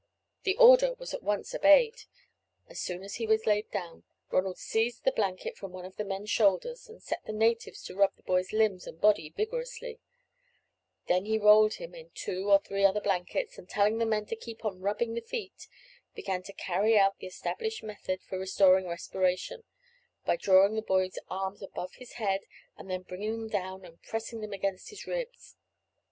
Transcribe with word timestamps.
The 0.45 0.57
order 0.57 0.95
was 0.95 1.13
at 1.13 1.21
once 1.21 1.53
obeyed. 1.53 2.05
As 2.67 2.79
soon 2.81 3.03
as 3.03 3.17
he 3.17 3.27
was 3.27 3.45
laid 3.45 3.69
down, 3.69 4.03
Ronald 4.31 4.57
seized 4.57 5.03
the 5.03 5.11
blanket 5.11 5.55
from 5.57 5.73
one 5.73 5.85
of 5.85 5.97
the 5.97 6.03
men's 6.03 6.31
shoulders, 6.31 6.89
and 6.89 7.03
set 7.03 7.23
the 7.27 7.31
natives 7.31 7.83
to 7.83 7.95
rub 7.95 8.15
the 8.15 8.23
boy's 8.23 8.51
limbs 8.51 8.87
and 8.87 8.99
body 8.99 9.29
vigorously; 9.29 9.99
then 11.05 11.25
he 11.25 11.37
rolled 11.37 11.75
him 11.75 11.93
in 11.93 12.09
two 12.15 12.49
or 12.49 12.57
three 12.57 12.83
other 12.83 12.99
blankets, 12.99 13.59
and 13.59 13.69
telling 13.69 13.99
the 13.99 14.07
men 14.07 14.25
to 14.25 14.35
keep 14.35 14.65
on 14.65 14.81
rubbing 14.81 15.13
the 15.13 15.21
feet, 15.21 15.67
began 16.15 16.41
to 16.41 16.53
carry 16.53 16.97
out 16.97 17.19
the 17.19 17.27
established 17.27 17.83
method 17.83 18.23
for 18.23 18.39
restoring 18.39 18.87
respiration, 18.87 19.63
by 20.25 20.35
drawing 20.35 20.73
the 20.75 20.81
boy's 20.81 21.19
arms 21.29 21.61
above 21.61 21.93
his 21.99 22.13
head, 22.13 22.41
and 22.75 22.89
then 22.89 23.03
bringing 23.03 23.33
them 23.41 23.47
down 23.49 23.85
and 23.85 24.01
pressing 24.01 24.41
them 24.41 24.51
against 24.51 24.89
his 24.89 25.05
ribs. 25.05 25.57